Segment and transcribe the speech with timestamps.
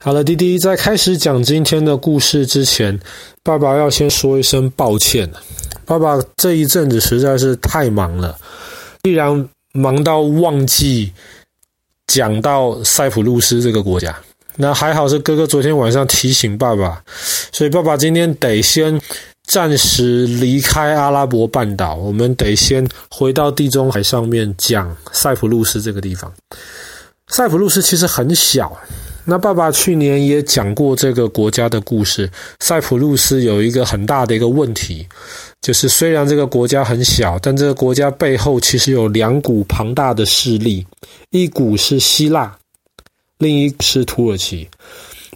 [0.00, 2.98] 好了，弟弟，在开始讲今天的故事之前，
[3.42, 5.28] 爸爸要先说一声抱歉。
[5.84, 8.38] 爸爸这一阵子实在是太忙了，
[9.02, 11.12] 依然忙到忘记
[12.06, 14.16] 讲到塞浦路斯这个国家。
[14.54, 17.02] 那还好是哥哥昨天晚上提醒爸爸，
[17.52, 19.00] 所以爸爸今天得先
[19.46, 26.32] 暂时离开阿拉伯半岛，我们得先回到地中海上面讲塞浦路斯这个地方。
[27.28, 28.76] 塞浦路斯其实很小。
[29.24, 32.30] 那爸爸去年也讲过这个国家的故事。
[32.60, 35.06] 塞浦路斯有一个很大的一个问题，
[35.60, 40.86] 就是虽然这个国家很小，但这个国家背后其实有两股庞大的势力，
[41.30, 42.56] 一股是希腊，
[43.36, 44.66] 另一是土耳其。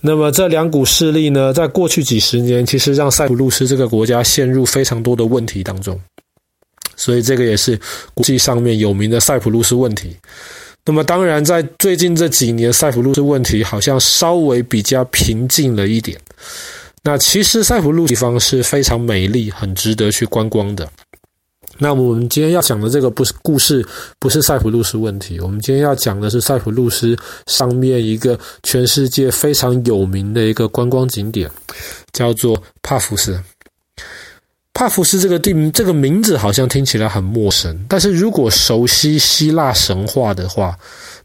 [0.00, 6.00] 那么这两股势力呢，在过去几十年，其实让塞浦路斯这个国家陷入非常多的问题当中。
[6.96, 7.78] 所以这个也是
[8.14, 10.16] 国际上面有名的塞浦路斯问题。
[10.84, 16.18] 那么当然，在最近这几年，塞浦路斯问题好像稍微比较平静了一点。
[17.04, 20.88] 那其实塞浦路斯地方是非常美丽，很值得去观光的。
[21.78, 23.84] 那我们今天要讲的这个不是故事，
[24.18, 25.40] 不是塞浦路斯问题。
[25.40, 31.50] 我们今天要讲的是塞浦路斯上面一个全世界非常有名的一个观光景点，
[32.12, 33.40] 叫做帕福斯。
[34.82, 40.76] 帕福斯这个地，这个名字好像听起来很陌生，但是如果熟悉希腊神话的话，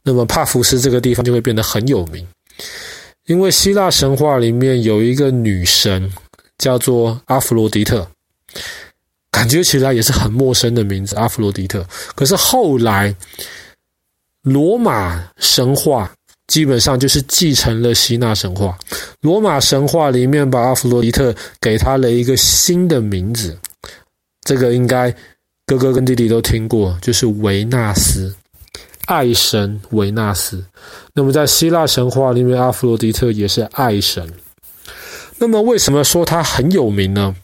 [0.03, 2.23] 那么帕福斯这个地方就会变得很有名。
[3.25, 6.07] 因为希腊神话里面有一个女神
[6.59, 8.07] 叫做阿弗罗狄特，
[9.31, 11.83] 感觉起来也是很陌生的名字，阿弗罗狄特。
[12.13, 13.15] 可是后来
[14.43, 16.13] 罗马神话。
[16.47, 18.77] 基本上就是继承了希腊神话，
[19.21, 23.57] 罗马神话里面把阿弗罗狄特给他了一个新的名字，
[24.41, 25.13] 这个应该
[25.65, 28.33] 哥哥跟弟弟都听过，就是维纳斯，
[29.07, 30.63] 爱神维纳斯。
[31.13, 34.31] 那么在希腊神话里面，阿弗罗狄特也是爱神。
[35.37, 37.35] 那么为什么说他很有名呢？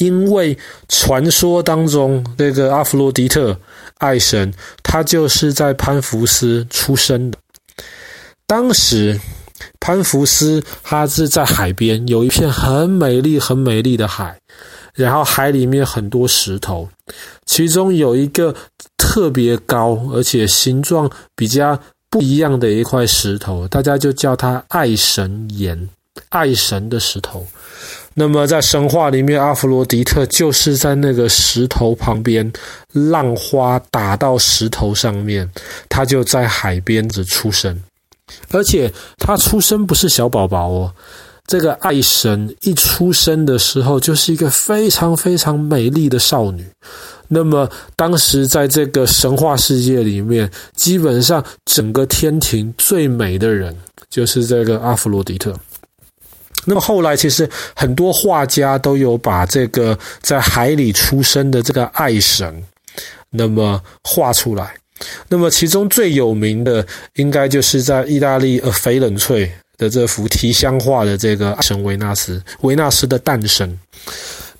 [0.00, 0.58] 因为
[0.88, 3.56] 传说当中那个阿弗罗狄特
[3.98, 4.52] 爱神，
[4.82, 7.38] 他就是在潘福斯出生的。
[8.52, 9.18] 当时，
[9.80, 14.36] 潘福斯他是在海边，有一片很美丽、很美丽的海，
[14.92, 16.86] 然后海里面很多石头，
[17.46, 18.54] 其中有一个
[18.98, 21.80] 特别高而且形状比较
[22.10, 25.88] 不一样的一块石头，大家就叫它爱神岩，
[26.28, 27.46] 爱神的石头。
[28.12, 32.52] 那么在神话里面，阿弗罗狄特就是在那个石头旁边，
[32.92, 35.50] 浪花打到石头上面，
[35.88, 37.82] 他就在海边子出生。
[38.50, 40.94] 而且他出生不是小宝宝哦，
[41.46, 46.66] 这个爱神一出生的时候就是一个非常非常美丽的少女。
[47.28, 53.74] 那么当时在这个神话世界里面，基本上整个天庭最美的人
[54.10, 55.58] 就是这个阿弗罗狄特。
[56.64, 62.62] 那么后来其实很多画家都有把这个在海里出生的这个爱神，
[63.30, 64.74] 那么画出来。
[65.28, 73.78] 那么，其中最有名的应该就是在意大利呃翡冷翠的这幅提香画的这个神维纳斯，维纳斯的诞生。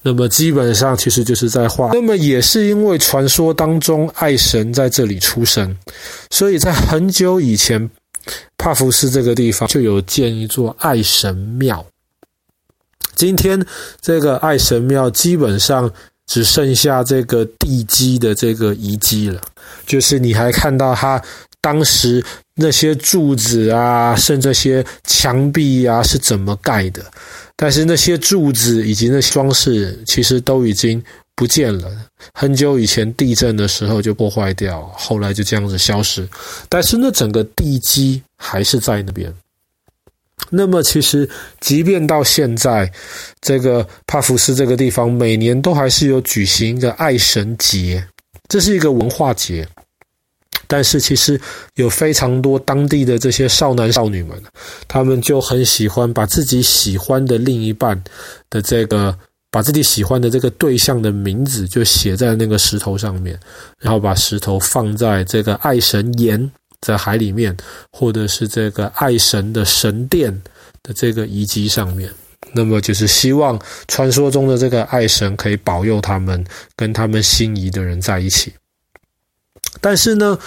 [0.02, 1.90] 那么基本上其实就是在画。
[1.92, 5.76] 那么也是因为传说当中爱神在这里出生，
[6.30, 7.88] 所以在很久以前，
[8.58, 11.86] 帕福斯这个地方就有建一座爱神庙。
[13.14, 13.64] 今天
[14.00, 15.92] 这个爱神庙基本上。
[16.32, 19.38] 只剩下这个地基的这个遗迹了，
[19.86, 21.22] 就是你还看到它
[21.60, 27.04] 当时那些柱子啊，甚至这些墙壁啊是怎么盖的，
[27.54, 31.04] 但是那些柱子以及那些装饰其实都已经
[31.36, 31.90] 不见了，
[32.32, 36.26] 很久以前地震的时候就破坏掉，后来就这样子消失，
[36.70, 39.30] 但是那整个地基还是在那边。
[40.50, 41.28] 那么，其实
[41.60, 42.90] 即便到现在，
[43.40, 48.06] 这个帕福斯这个地方每年都还是有举行一个爱神节，
[48.48, 49.66] 这是一个文化节。
[50.66, 51.38] 但是，其实
[51.74, 54.42] 有非常多当地的这些少男少女们，
[54.88, 58.02] 他们就很喜欢把自己喜欢的另一半
[58.48, 59.14] 的这个，
[59.50, 63.38] 把自己喜欢的这个对象的名字就写在那个石头上面，
[63.78, 66.50] 然后把石头放在这个爱神岩。
[66.82, 67.56] 在海里面，
[67.90, 70.30] 或者是这个爱神的神殿
[70.82, 72.12] 的这个遗迹上面，
[72.52, 73.58] 那么就是希望
[73.88, 76.44] 传说中的这个爱神可以保佑他们
[76.76, 78.52] 跟他们心仪的人在一起。
[79.80, 80.38] 但是呢，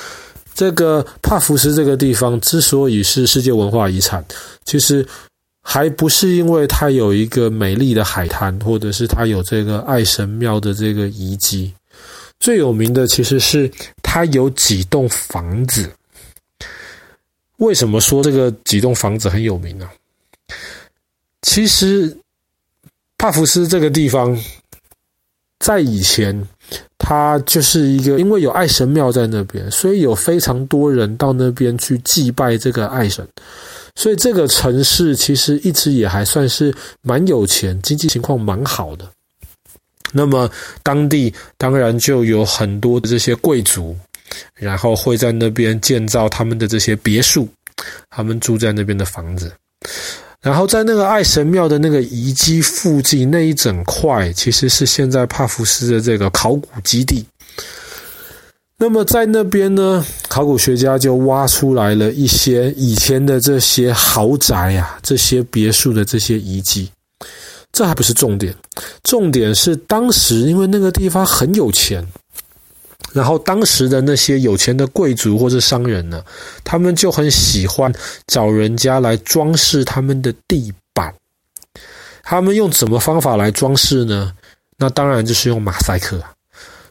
[0.53, 4.23] 这个帕福斯这个地方之所以是世界文化遗产，
[4.65, 5.07] 其实
[5.61, 11.73] 还不是因为它有一个美丽的海滩，或者是它有这个爱神庙的这个遗迹。
[12.39, 13.71] 最有名的其实是
[14.03, 15.89] 它有几栋房子。
[17.57, 19.89] 为什么说这个几栋房子很有名呢？
[21.41, 22.17] 其实，
[23.17, 24.37] 帕福斯这个地方，
[25.59, 26.47] 在以前，
[26.97, 33.27] 它就是一个因为有爱神庙在那边，所以有非常多人到那边去祭拜这个爱神，
[33.95, 39.07] 所以这个城市其实一直也还算是蛮有钱，经济情况蛮好的。
[40.11, 40.49] 那么
[40.81, 43.95] 当地当然就有很多的这些贵族，
[44.53, 47.47] 然后会在那边建造他们的这些别墅，
[48.09, 49.51] 他们住在那边的房子。
[50.41, 57.25] 然后在那个爱神庙的那个遗迹附近那一整块，其实是现在帕福斯的这个考古基地。
[58.77, 66.91] 那么在那边呢，考古学家就挖出来了一些以前的这些豪宅啊，这些别墅的这些遗迹。
[67.71, 68.53] 这还不是重点，
[69.03, 72.05] 重点是当时因为那个地方很有钱，
[73.15, 76.21] 然后当时的那些有钱的贵族或者商人呢，
[76.65, 77.89] 他们就很喜欢
[78.27, 81.15] 找人家来装饰他们的地板。
[82.21, 84.33] 他们用什么方法来装饰呢？
[84.77, 86.21] 那当然就是用马赛克。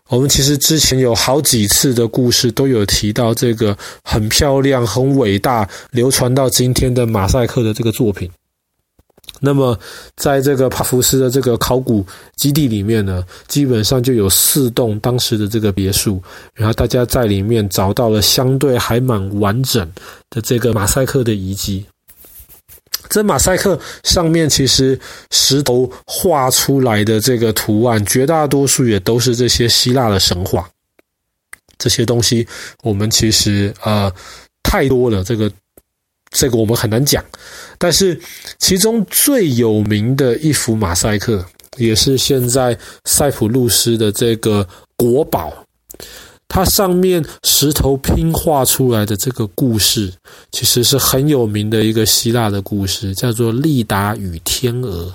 [0.08, 8.30] 我们其实之前有好几次的故事都有提到这个很漂亮、很伟大、流传到今天的马赛克的这个作品。
[9.40, 9.78] 那么，
[10.16, 16.22] 在这个帕福斯的这个考古基地里面呢，基本上就有四栋当时的这个别墅，
[16.54, 19.86] 然后大家在里面找到了相对还蛮完整
[20.30, 21.84] 的这个马赛克的遗迹。
[23.10, 24.98] 这马赛克上面其实
[25.30, 30.66] 石头画出来的这个图案，绝大多数也都是这些希腊的神话。
[31.76, 32.46] 这些东西
[32.82, 34.10] 我们其实呃
[34.62, 35.50] 太多了，这个。
[36.34, 37.24] 这个我们很难讲，
[37.78, 38.20] 但是
[38.58, 41.46] 其中最有名的一幅马赛克，
[41.76, 44.66] 也是现在塞浦路斯的这个
[44.96, 45.52] 国宝，
[46.48, 50.12] 它上面石头拼画出来的这个故事，
[50.50, 55.14] 其实是很有名的一个希腊的故事，叫做《利达与天鹅》。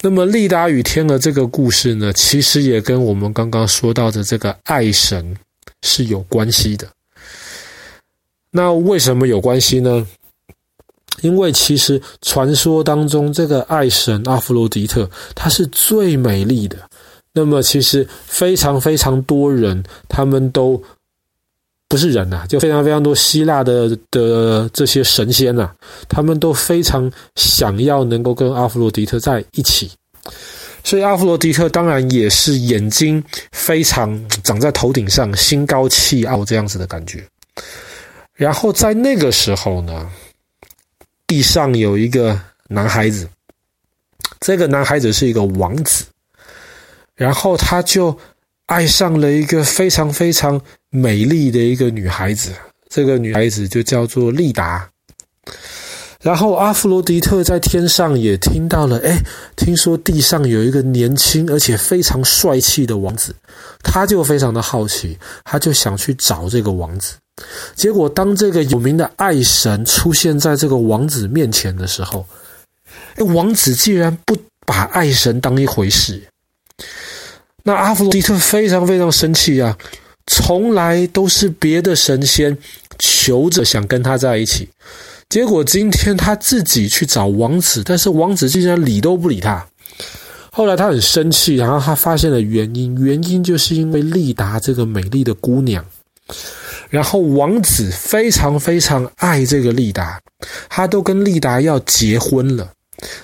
[0.00, 5.36] 那么，《利达与天鹅》这个故事呢，其实也跟我们刚刚说到的这个爱神
[5.82, 6.88] 是有关系的。
[8.52, 10.06] 那为什么有关系呢？
[11.22, 16.76] 因为其实传说当中，这个爱神阿弗罗狄特她是最美丽的。
[17.32, 20.82] 那么其实非常非常多人，他们都
[21.88, 25.70] 不是人呐，就非常非常多希腊的的这些神仙呐，
[26.08, 29.90] 他们都非常想要能够跟阿弗罗狄特在一起。
[30.84, 33.22] 所以阿弗罗狄特当然也是眼睛
[33.52, 37.24] 非常长在头顶上，心高气傲这样子的感觉。
[38.42, 40.10] 然后在那个时候呢，
[41.28, 42.36] 地上有一个
[42.66, 43.28] 男孩子，
[44.40, 46.06] 这个男孩子是一个王子，
[47.14, 48.18] 然后他就
[48.66, 50.60] 爱上了一个非常非常
[50.90, 52.52] 美丽的一个女孩子，
[52.88, 54.90] 这个女孩子就叫做丽达。
[56.20, 59.20] 然后阿弗罗狄特在天上也听到了，哎，
[59.54, 63.36] 听说地上有一个年轻而且非常帅气的王子，
[63.84, 67.14] 他就非常的好奇，他就想去找这个王子。
[67.74, 72.26] 结果，当这个有名的爱神出现在这个王子面前的时候，
[73.16, 74.36] 哎，王子竟然不
[74.66, 76.22] 把爱神当一回事。
[77.64, 79.76] 那阿弗洛狄特非常非常生气啊！
[80.26, 82.56] 从来都是别的神仙
[82.98, 84.68] 求着想跟他在一起，
[85.28, 89.66] 结果今天他自己去找王子，但是王子竟然理都不理他。
[90.52, 95.84] 后来他很生气，然后他发现了原因，原因就是因为丽达这个美丽的姑娘。
[96.90, 100.20] 然后王子非常非常爱这个丽达，
[100.68, 102.70] 他都跟丽达要结婚了，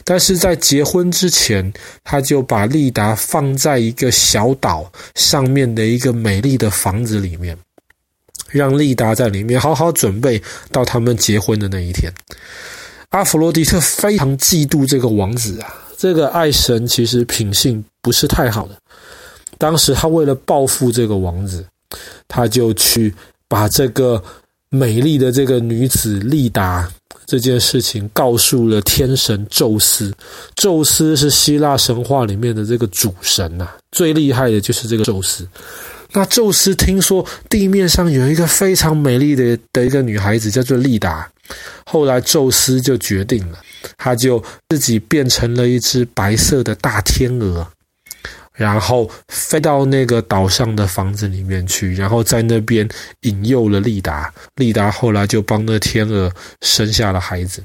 [0.05, 7.57] 但是在结婚之前，他就把丽达放在一个小岛上面的一个美丽的房子里面，
[8.51, 12.13] 让丽达在里面好好准备到他们结婚的那一天。
[13.11, 18.75] 阿弗洛狄特非常嫉妒这个王子啊，这个爱神其实品性不是太好的，
[19.59, 21.65] 当时他为了报复这个王子，
[22.27, 23.15] 他就去。
[23.51, 24.23] 把这个
[24.69, 26.87] 美丽的这个女子丽达
[27.25, 30.13] 这件事情告诉了天神宙斯。
[30.55, 35.49] 宙斯是希腊神话里面的这个主神呐、最厉害的就是这个宙斯。
[36.13, 41.27] 那宙斯听说地面上有一个非常美丽的的一个女孩子叫做丽达，
[41.87, 43.59] 后来宙斯就决定了，
[43.97, 47.67] 他就自己变成了一只白色的大天鹅。
[48.59, 52.87] 然后飞到那个岛上的房子里面去，然后在那边
[53.21, 54.33] 引诱了丽达。
[54.57, 57.63] 丽达后来就帮那天鹅生下了孩子。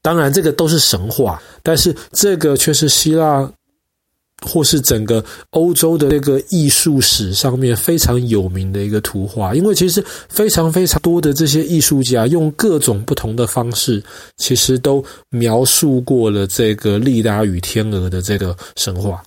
[0.00, 3.46] 当然，这个都是神话，但是这个却是希腊
[4.46, 14.02] 或是整个欧洲的这个艺术史上面非常有名的一个图画，因为其实非常非常多的这些艺术家用各种不同的方式，
[14.36, 19.22] 其实都描述过了这个利达与天鹅的这个神话。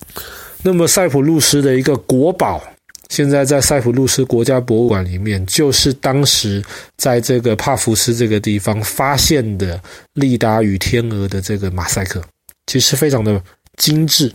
[0.62, 2.62] 那么塞浦路斯的一个国宝，
[3.08, 6.62] 现在在塞浦路斯国家博物馆里面，就是当时
[6.96, 9.80] 在这个帕福斯这个地方发现的
[10.14, 12.22] 利达与天鹅的这个马赛克，
[12.66, 13.42] 其实非常的
[13.76, 14.32] 精致。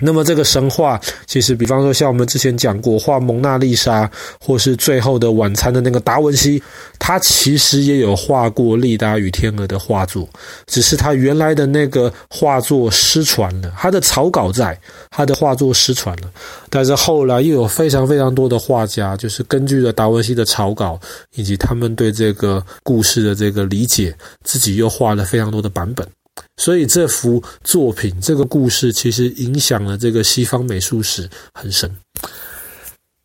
[0.00, 6.62] 那么这个神话，其实比方说像我们之前讲过画蒙娜丽莎，或是最后的晚餐的那个达文西，
[6.98, 10.28] 他其实也有画过利达与天鹅的画作，
[10.66, 14.78] 只是他原来的那个画作失传了，他的草稿在，
[15.10, 16.30] 他的画作失传了，
[16.68, 20.98] 但是后来又有非常非常多的画家，就是根据了达文西的草稿
[21.34, 26.06] 以及他们对这个故事的这个理解，自己又画了非常多的版本。
[26.56, 31.90] 所以这幅作品，这个故事其实影响了这个西方美术史很深。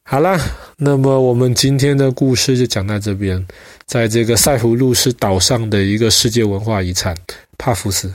[0.03, 0.39] 好啦，
[0.77, 3.43] 那么我们今天的故事就讲到这边，
[3.87, 7.15] 在这个塞浦路斯岛上的一个世界文化遗产——
[7.57, 8.13] 帕福斯。